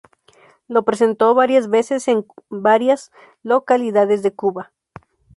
Lo 0.67 0.81
presentó 0.83 1.35
varias 1.35 1.69
veces 1.69 2.07
en 2.07 2.25
varias 2.49 3.11
localidades 3.43 4.23
de 4.23 4.33
Cuba. 4.33 4.73